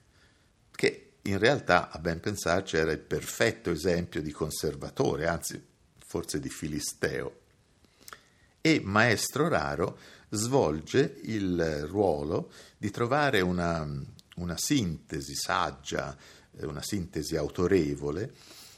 che 0.77 1.08
in 1.29 1.38
realtà, 1.38 1.91
a 1.91 1.99
ben 1.99 2.21
pensarci, 2.21 2.77
era 2.77 2.91
il 2.91 2.99
perfetto 2.99 3.71
esempio 3.71 4.23
di 4.23 4.33
conservatore, 4.33 5.27
anzi 5.27 5.62
forse 5.99 6.41
di 6.41 6.49
filisteo. 6.49 7.41
E 8.61 8.81
Maestro 8.83 9.49
Raro 9.49 9.99
svolge 10.31 11.19
il 11.25 11.87
ruolo 11.87 12.51
di 12.77 12.91
trovare 12.91 13.41
una, 13.41 13.87
una 14.37 14.57
sintesi 14.57 15.35
saggia, 15.35 16.17
eh, 16.57 16.67
una 16.67 16.83
sintesi 16.83 17.37
autorevole 17.37 18.33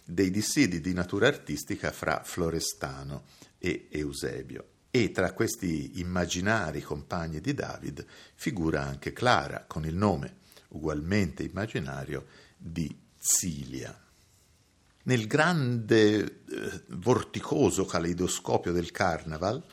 dei 0.04 0.30
dissidi 0.30 0.80
di 0.80 0.92
natura 0.92 1.28
artistica 1.28 1.92
fra 1.92 2.22
Florestano 2.24 3.24
e 3.58 3.88
Eusebio. 3.90 4.66
E 4.90 5.12
tra 5.12 5.32
questi 5.32 6.00
immaginari 6.00 6.82
compagni 6.82 7.40
di 7.40 7.54
David 7.54 8.04
figura 8.34 8.82
anche 8.82 9.12
Clara 9.12 9.64
con 9.68 9.84
il 9.84 9.94
nome 9.94 10.38
ugualmente 10.70 11.42
immaginario, 11.42 12.26
di 12.56 12.94
Zilia. 13.16 13.98
Nel 15.02 15.26
grande 15.26 16.18
eh, 16.20 16.83
vorticoso 16.88 17.85
caleidoscopio 17.85 18.72
del 18.72 18.90
Carnaval, 18.90 19.64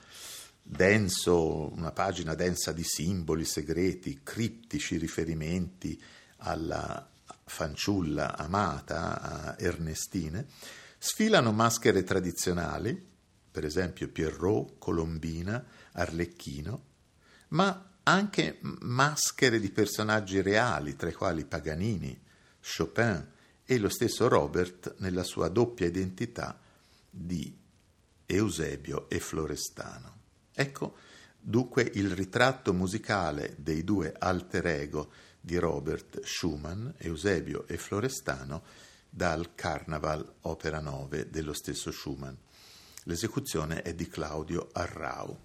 denso, 0.62 1.72
una 1.74 1.92
pagina 1.92 2.34
densa 2.34 2.72
di 2.72 2.84
simboli 2.84 3.46
segreti, 3.46 4.22
criptici 4.24 4.98
riferimenti 4.98 6.02
alla 6.38 7.10
fanciulla 7.46 8.38
amata, 8.38 9.22
a 9.22 9.56
Ernestine, 9.58 10.46
sfilano 10.98 11.52
maschere 11.52 12.04
tradizionali, 12.04 13.16
per 13.50 13.66
esempio 13.66 14.10
Pierrot, 14.10 14.78
Colombina, 14.78 15.64
Arlecchino, 15.94 16.84
ma 17.50 17.87
anche 18.08 18.60
maschere 18.62 19.60
di 19.60 19.70
personaggi 19.70 20.41
reali, 20.41 20.96
tra 20.96 21.10
i 21.10 21.13
quali 21.13 21.43
Paganini, 21.43 22.17
Chopin 22.62 23.32
e 23.65 23.78
lo 23.78 23.89
stesso 23.89 24.30
Robert 24.30 24.96
nella 25.00 25.24
sua 25.24 25.50
doppia 25.50 25.88
identità 25.88 26.58
di 27.10 27.54
Eusebio 28.26 29.10
e 29.10 29.20
Florestano. 29.20 30.15
Ecco 30.54 30.96
dunque 31.38 31.84
il 31.96 32.12
ritratto 32.12 32.74
musicale 32.74 33.56
dei 33.58 33.84
due 33.84 34.13
alter 34.17 34.67
ego 34.67 35.12
di 35.39 35.58
Robert 35.58 36.22
Schumann, 36.24 36.89
Eusebio 37.00 37.67
e 37.67 37.78
Florestano, 37.78 38.63
dal 39.10 39.54
Carnaval 39.54 40.36
Opera 40.41 40.80
9 40.80 41.30
dello 41.30 41.54
stesso 41.54 41.91
Schumann. 41.91 42.36
L'esecuzione 43.04 43.82
è 43.82 43.93
di 43.93 44.08
Claudio 44.08 44.70
Arrau. 44.72 45.39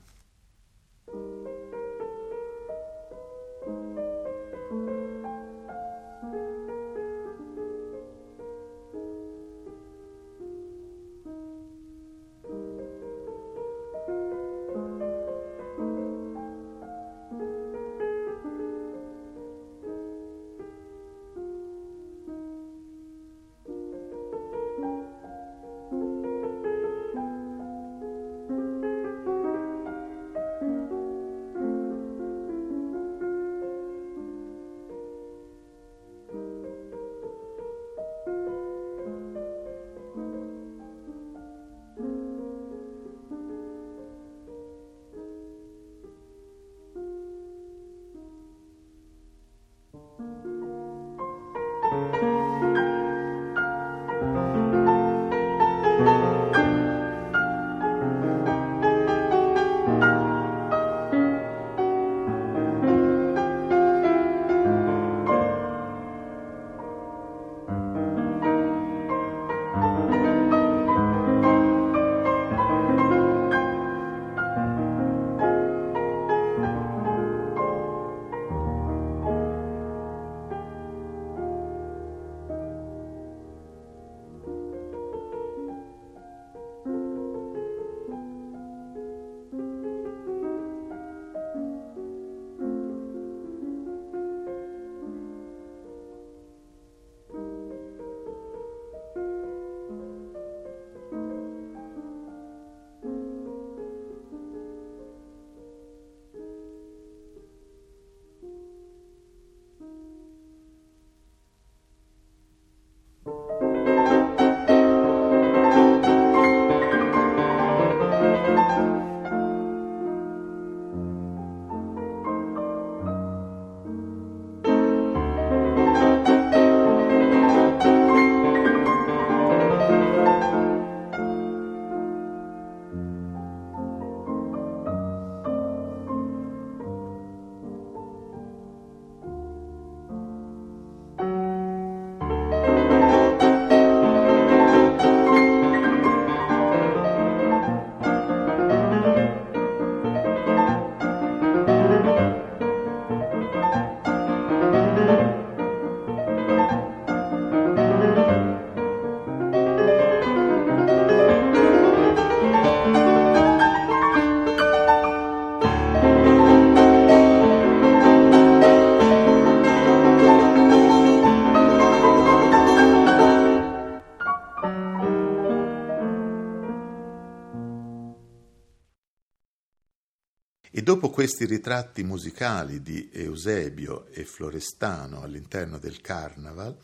E 180.75 180.83
dopo 180.83 181.11
questi 181.11 181.45
ritratti 181.45 182.03
musicali 182.03 182.81
di 182.81 183.11
Eusebio 183.13 184.07
e 184.07 184.25
Florestano 184.25 185.21
all'interno 185.21 185.77
del 185.77 186.01
Carnaval, 186.01 186.75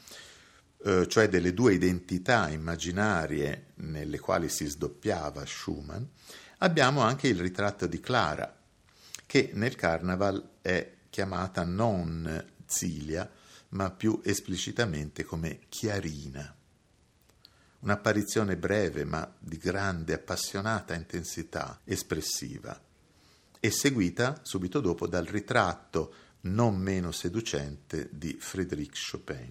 eh, 0.84 1.08
cioè 1.08 1.30
delle 1.30 1.54
due 1.54 1.72
identità 1.72 2.50
immaginarie 2.50 3.68
nelle 3.76 4.18
quali 4.18 4.50
si 4.50 4.66
sdoppiava 4.66 5.46
Schumann, 5.46 6.04
abbiamo 6.58 7.00
anche 7.00 7.28
il 7.28 7.40
ritratto 7.40 7.86
di 7.86 7.98
Clara, 7.98 8.54
che 9.24 9.52
nel 9.54 9.74
Carnaval 9.74 10.56
è 10.60 10.96
chiamata 11.08 11.64
non 11.64 12.44
Zilia, 12.66 13.26
ma 13.70 13.90
più 13.90 14.20
esplicitamente 14.22 15.24
come 15.24 15.60
Chiarina. 15.70 16.54
Un'apparizione 17.78 18.58
breve 18.58 19.06
ma 19.06 19.34
di 19.38 19.56
grande, 19.56 20.12
appassionata 20.12 20.92
intensità 20.92 21.80
espressiva, 21.84 22.78
e 23.60 23.70
seguita 23.70 24.40
subito 24.42 24.80
dopo 24.80 25.06
dal 25.06 25.24
ritratto 25.24 26.14
non 26.42 26.76
meno 26.76 27.10
seducente 27.10 28.08
di 28.12 28.36
Frédéric 28.38 28.96
Chopin. 29.10 29.50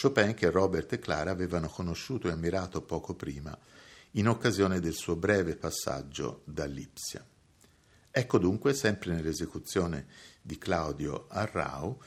Chopin 0.00 0.34
che 0.34 0.50
Robert 0.50 0.92
e 0.92 0.98
Clara 0.98 1.30
avevano 1.30 1.68
conosciuto 1.68 2.28
e 2.28 2.32
ammirato 2.32 2.80
poco 2.82 3.14
prima, 3.14 3.56
in 4.12 4.28
occasione 4.28 4.80
del 4.80 4.94
suo 4.94 5.16
breve 5.16 5.56
passaggio 5.56 6.42
da 6.44 6.64
Lipsia. 6.64 7.24
Ecco 8.10 8.38
dunque, 8.38 8.74
sempre 8.74 9.14
nell'esecuzione 9.14 10.06
di 10.40 10.58
Claudio 10.58 11.26
Arrau, 11.28 11.98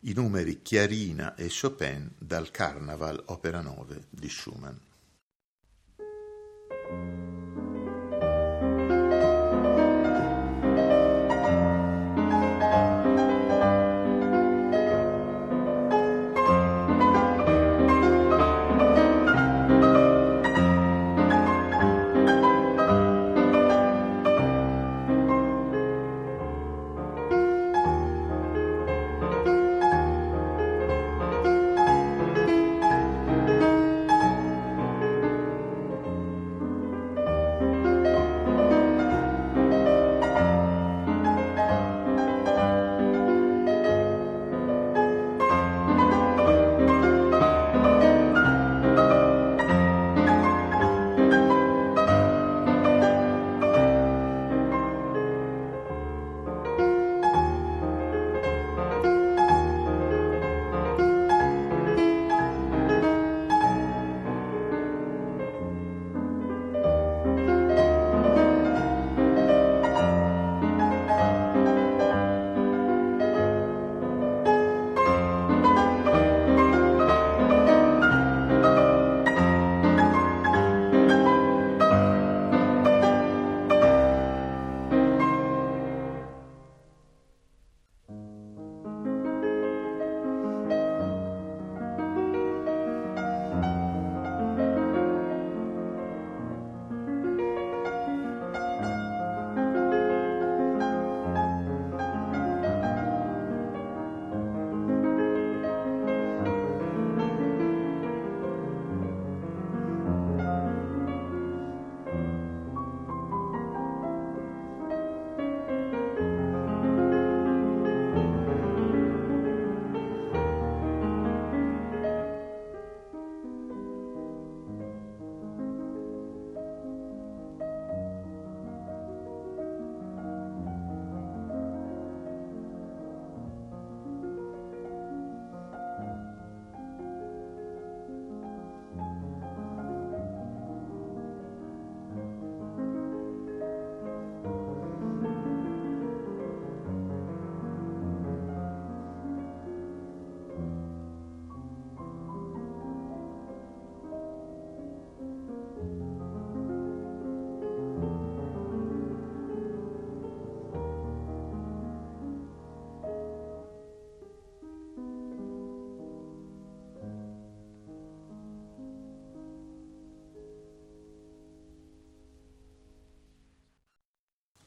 i 0.00 0.12
numeri 0.12 0.62
Chiarina 0.62 1.34
e 1.34 1.48
Chopin 1.48 2.10
dal 2.18 2.50
Carnaval 2.50 3.22
Opera 3.26 3.60
9 3.60 4.06
di 4.10 4.28
Schumann. 4.28 4.76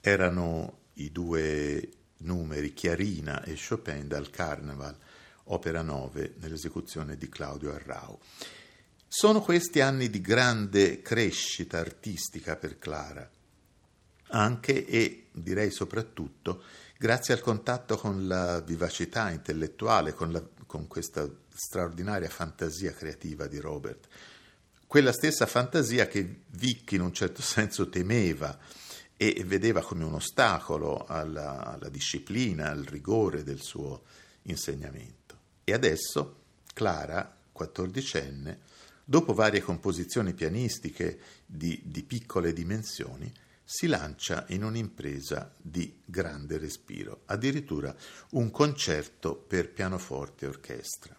Erano 0.08 0.80
i 0.94 1.12
due 1.12 1.90
numeri 2.20 2.74
Chiarina 2.74 3.44
e 3.44 3.58
Chopin 3.58 4.08
dal 4.08 4.30
Carnaval, 4.30 4.96
opera 5.46 5.82
9, 5.82 6.36
nell'esecuzione 6.40 7.18
di 7.18 7.28
Claudio 7.28 7.74
Arrau. 7.74 8.18
Sono 9.06 9.42
questi 9.42 9.82
anni 9.82 10.10
di 10.10 10.22
grande 10.22 11.02
crescita 11.02 11.80
artistica 11.80 12.56
per 12.56 12.80
Clara, 12.80 13.30
anche 14.30 14.86
e 14.86 15.28
direi 15.32 15.72
soprattutto 15.72 16.64
grazie 16.98 17.34
al 17.34 17.42
contatto 17.42 17.98
con 17.98 18.28
la 18.28 18.62
vivacità 18.62 19.30
intellettuale, 19.30 20.14
con, 20.14 20.32
la, 20.32 20.44
con 20.66 20.88
questa 20.88 21.30
straordinaria 21.54 22.30
fantasia 22.30 22.94
creativa 22.94 23.48
di 23.48 23.60
Robert. 23.60 24.08
Quella 24.86 25.12
stessa 25.12 25.46
fantasia 25.46 26.08
che 26.08 26.44
Vic 26.48 26.94
in 26.94 27.02
un 27.02 27.14
certo 27.14 27.42
senso 27.44 27.90
temeva 27.90 28.58
e 29.18 29.44
vedeva 29.46 29.82
come 29.82 30.04
un 30.04 30.14
ostacolo 30.14 31.06
alla, 31.08 31.66
alla 31.66 31.90
disciplina, 31.90 32.70
al 32.70 32.84
rigore 32.84 33.44
del 33.44 33.60
suo 33.60 34.04
insegnamento. 34.44 35.38
E 35.64 35.74
adesso 35.74 36.36
Clara, 36.74 37.36
quattordicenne, 37.52 38.60
dopo 39.04 39.34
varie 39.34 39.62
composizioni 39.62 40.34
pianistiche 40.34 41.20
di, 41.46 41.82
di 41.84 42.04
piccole 42.04 42.54
dimensioni, 42.54 43.34
si 43.64 43.88
lancia 43.88 44.46
in 44.50 44.64
un'impresa 44.64 45.52
di 45.58 46.00
grande 46.06 46.58
respiro, 46.58 47.24
addirittura 47.26 47.94
un 48.32 48.52
concerto 48.52 49.36
per 49.36 49.72
pianoforte 49.72 50.46
e 50.46 50.48
orchestra. 50.48 51.16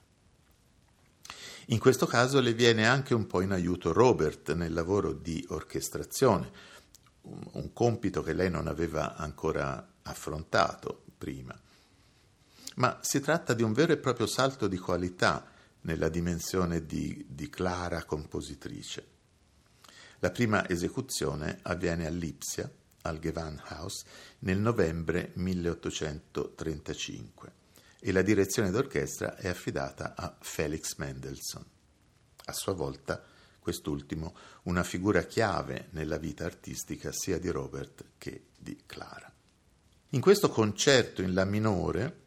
In 1.67 1.79
questo 1.79 2.07
caso 2.07 2.41
le 2.41 2.55
viene 2.55 2.87
anche 2.87 3.13
un 3.13 3.27
po' 3.27 3.43
in 3.43 3.53
aiuto 3.53 3.93
Robert 3.93 4.55
nel 4.55 4.73
lavoro 4.73 5.13
di 5.13 5.45
orchestrazione, 5.51 6.51
un 7.53 7.73
compito 7.73 8.23
che 8.23 8.33
lei 8.33 8.51
non 8.51 8.67
aveva 8.67 9.15
ancora 9.17 9.95
affrontato 10.03 11.05
prima. 11.17 11.57
Ma 12.77 12.99
si 13.03 13.21
tratta 13.21 13.55
di 13.55 13.63
un 13.63 13.73
vero 13.73 13.93
e 13.93 13.99
proprio 13.99 14.27
salto 14.27 14.67
di 14.69 14.79
qualità 14.79 15.47
nella 15.83 16.09
dimensione 16.09 16.87
di, 16.87 17.25
di 17.29 17.49
Clara 17.51 18.05
compositrice. 18.05 19.17
La 20.21 20.31
prima 20.31 20.69
esecuzione 20.69 21.59
avviene 21.63 22.07
a 22.07 22.11
Lipsia, 22.11 22.69
al 23.03 23.21
Gewandhaus 23.21 24.05
nel 24.41 24.59
novembre 24.59 25.31
1835 25.35 27.53
e 28.01 28.13
la 28.13 28.23
direzione 28.23 28.71
d'orchestra 28.71 29.37
è 29.37 29.49
affidata 29.49 30.15
a 30.17 30.37
Felix 30.41 30.97
Mendelssohn. 30.97 31.65
A 32.45 32.53
sua 32.53 32.73
volta, 32.73 33.23
quest'ultimo 33.69 34.35
una 34.63 34.83
figura 34.83 35.25
chiave 35.25 35.89
nella 35.91 36.17
vita 36.17 36.47
artistica 36.47 37.11
sia 37.13 37.39
di 37.39 37.51
Robert 37.51 38.13
che 38.17 38.47
di 38.57 38.79
Clara. 38.87 39.31
In 40.13 40.23
questo 40.23 40.49
concerto 40.49 41.21
in 41.21 41.35
La 41.35 41.45
minore, 41.45 42.21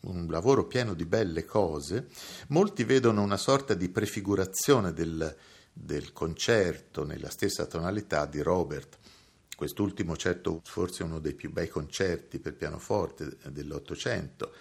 un 0.00 0.26
lavoro 0.28 0.66
pieno 0.66 0.92
di 0.92 1.06
belle 1.06 1.46
cose, 1.46 2.08
molti 2.48 2.84
vedono 2.84 3.22
una 3.22 3.38
sorta 3.38 3.72
di 3.72 3.88
prefigurazione 3.88 4.92
del, 4.92 5.34
del 5.72 6.12
concerto 6.12 7.06
nella 7.06 7.30
stessa 7.30 7.64
tonalità 7.64 8.26
di 8.26 8.42
Robert. 8.42 8.98
Quest'ultimo 9.56 10.14
certo 10.18 10.60
forse 10.62 11.04
uno 11.04 11.20
dei 11.20 11.32
più 11.32 11.50
bei 11.50 11.68
concerti 11.68 12.38
per 12.38 12.54
pianoforte 12.54 13.38
dell'Ottocento, 13.48 14.52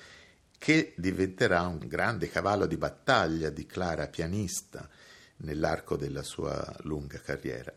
che 0.57 0.93
diventerà 0.95 1.63
un 1.63 1.79
grande 1.79 2.29
cavallo 2.29 2.67
di 2.67 2.77
battaglia 2.77 3.49
di 3.49 3.65
Clara 3.65 4.07
pianista 4.07 4.87
nell'arco 5.41 5.95
della 5.95 6.23
sua 6.23 6.75
lunga 6.81 7.19
carriera. 7.19 7.73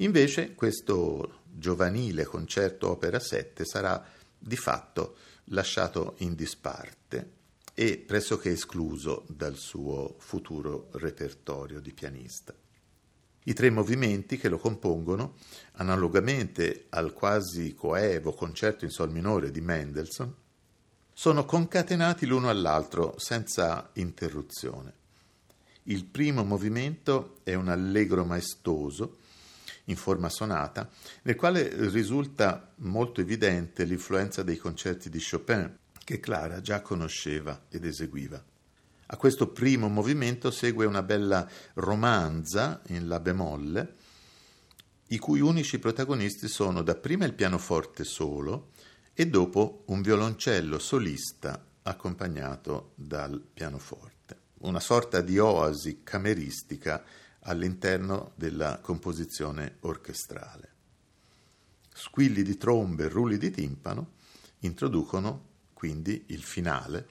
Invece 0.00 0.54
questo 0.54 1.40
giovanile 1.50 2.24
concerto 2.24 2.90
opera 2.90 3.18
7 3.18 3.64
sarà 3.64 4.04
di 4.38 4.56
fatto 4.56 5.16
lasciato 5.50 6.14
in 6.18 6.34
disparte 6.34 7.34
e 7.72 7.98
pressoché 7.98 8.50
escluso 8.50 9.24
dal 9.28 9.56
suo 9.56 10.16
futuro 10.18 10.88
repertorio 10.92 11.80
di 11.80 11.92
pianista. 11.92 12.54
I 13.48 13.52
tre 13.52 13.70
movimenti 13.70 14.38
che 14.38 14.48
lo 14.48 14.58
compongono, 14.58 15.36
analogamente 15.72 16.86
al 16.90 17.12
quasi 17.12 17.74
coevo 17.74 18.32
concerto 18.32 18.84
in 18.84 18.90
sol 18.90 19.10
minore 19.12 19.50
di 19.50 19.60
Mendelssohn, 19.60 20.34
sono 21.12 21.44
concatenati 21.44 22.26
l'uno 22.26 22.50
all'altro 22.50 23.14
senza 23.18 23.90
interruzione. 23.94 25.04
Il 25.88 26.04
primo 26.04 26.42
movimento 26.42 27.38
è 27.44 27.54
un 27.54 27.68
allegro 27.68 28.24
maestoso 28.24 29.18
in 29.84 29.96
forma 29.96 30.28
sonata, 30.28 30.90
nel 31.22 31.36
quale 31.36 31.88
risulta 31.90 32.72
molto 32.78 33.20
evidente 33.20 33.84
l'influenza 33.84 34.42
dei 34.42 34.56
concerti 34.56 35.08
di 35.08 35.22
Chopin 35.22 35.78
che 36.02 36.18
Clara 36.18 36.60
già 36.60 36.80
conosceva 36.82 37.66
ed 37.68 37.84
eseguiva. 37.84 38.42
A 39.06 39.16
questo 39.16 39.48
primo 39.48 39.88
movimento 39.88 40.50
segue 40.50 40.86
una 40.86 41.02
bella 41.02 41.48
romanza 41.74 42.82
in 42.88 43.06
La 43.06 43.20
bemolle, 43.20 43.94
i 45.08 45.18
cui 45.18 45.38
unici 45.38 45.78
protagonisti 45.78 46.48
sono 46.48 46.82
dapprima 46.82 47.26
il 47.26 47.34
pianoforte 47.34 48.02
solo 48.02 48.70
e 49.14 49.28
dopo 49.28 49.84
un 49.86 50.02
violoncello 50.02 50.80
solista 50.80 51.64
accompagnato 51.82 52.90
dal 52.96 53.40
pianoforte. 53.54 54.15
Una 54.58 54.80
sorta 54.80 55.20
di 55.20 55.38
oasi 55.38 56.00
cameristica 56.02 57.04
all'interno 57.40 58.32
della 58.36 58.78
composizione 58.80 59.76
orchestrale. 59.80 60.72
Squilli 61.92 62.42
di 62.42 62.56
trombe 62.56 63.04
e 63.04 63.08
rulli 63.08 63.36
di 63.36 63.50
timpano 63.50 64.12
introducono 64.60 65.44
quindi 65.74 66.24
il 66.28 66.42
finale, 66.42 67.06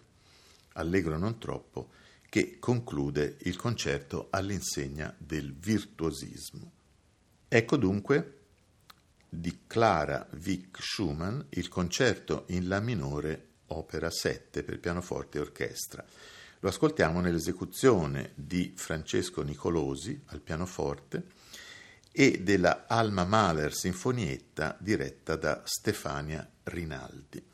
allegro 0.73 1.19
non 1.19 1.37
troppo, 1.37 1.91
che 2.27 2.57
conclude 2.57 3.37
il 3.41 3.55
concerto 3.55 4.27
all'insegna 4.31 5.13
del 5.17 5.53
virtuosismo. 5.53 6.71
Ecco 7.47 7.77
dunque 7.77 8.39
di 9.29 9.59
Clara 9.67 10.27
Vick 10.31 10.81
Schumann 10.81 11.41
il 11.49 11.67
concerto 11.67 12.45
in 12.47 12.67
La 12.67 12.79
minore, 12.79 13.49
opera 13.67 14.09
7 14.09 14.63
per 14.63 14.79
pianoforte 14.79 15.37
e 15.37 15.41
orchestra 15.41 16.05
lo 16.65 16.71
ascoltiamo 16.71 17.21
nell'esecuzione 17.21 18.31
di 18.33 18.73
Francesco 18.75 19.43
Nicolosi 19.43 20.19
al 20.29 20.41
pianoforte 20.41 21.27
e 22.11 22.39
della 22.41 22.85
Alma 22.87 23.23
Mahler 23.23 23.71
Sinfonietta 23.71 24.75
diretta 24.79 25.35
da 25.35 25.61
Stefania 25.63 26.49
Rinaldi. 26.63 27.53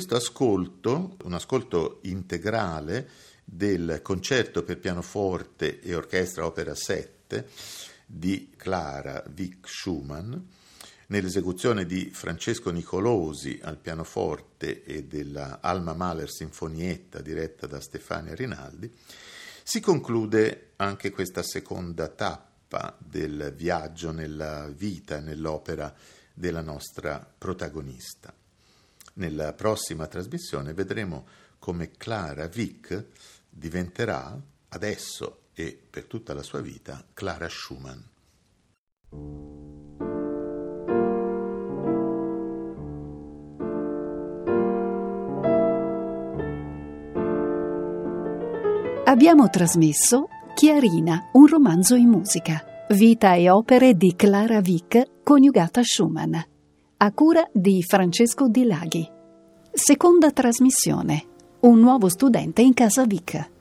Questo 0.00 0.16
ascolto, 0.16 1.18
un 1.24 1.34
ascolto 1.34 1.98
integrale 2.04 3.06
del 3.44 4.00
concerto 4.00 4.62
per 4.62 4.78
pianoforte 4.78 5.78
e 5.80 5.94
orchestra 5.94 6.46
opera 6.46 6.74
7 6.74 7.46
di 8.06 8.50
Clara 8.56 9.22
Vick 9.28 9.68
Schumann, 9.68 10.32
nell'esecuzione 11.08 11.84
di 11.84 12.08
Francesco 12.14 12.70
Nicolosi 12.70 13.60
al 13.62 13.76
pianoforte 13.76 14.84
e 14.84 15.04
della 15.04 15.58
Alma 15.60 15.92
Mahler 15.92 16.30
Sinfonietta 16.30 17.20
diretta 17.20 17.66
da 17.66 17.78
Stefania 17.78 18.34
Rinaldi, 18.34 18.90
si 19.62 19.80
conclude 19.80 20.70
anche 20.76 21.10
questa 21.10 21.42
seconda 21.42 22.08
tappa 22.08 22.96
del 22.98 23.52
viaggio 23.54 24.12
nella 24.12 24.66
vita 24.68 25.18
e 25.18 25.20
nell'opera 25.20 25.94
della 26.32 26.62
nostra 26.62 27.30
protagonista. 27.36 28.39
Nella 29.14 29.52
prossima 29.52 30.06
trasmissione 30.06 30.72
vedremo 30.72 31.26
come 31.58 31.90
Clara 31.96 32.46
Vick 32.46 33.06
diventerà 33.48 34.38
adesso 34.68 35.42
e 35.52 35.78
per 35.90 36.04
tutta 36.04 36.32
la 36.32 36.42
sua 36.42 36.60
vita 36.60 37.04
Clara 37.12 37.48
Schumann. 37.48 37.98
Abbiamo 49.04 49.48
trasmesso 49.50 50.28
Chiarina, 50.54 51.30
un 51.32 51.46
romanzo 51.46 51.94
in 51.94 52.08
musica. 52.08 52.62
Vita 52.90 53.34
e 53.34 53.50
opere 53.50 53.94
di 53.94 54.14
Clara 54.14 54.60
Vick 54.60 55.22
coniugata 55.22 55.80
a 55.80 55.82
Schumann. 55.82 56.36
A 57.02 57.12
cura 57.12 57.48
di 57.50 57.82
Francesco 57.82 58.46
Di 58.46 58.64
Laghi. 58.64 59.08
Seconda 59.72 60.32
trasmissione. 60.32 61.24
Un 61.60 61.80
nuovo 61.80 62.10
studente 62.10 62.60
in 62.60 62.74
casa 62.74 63.06
Vick. 63.06 63.59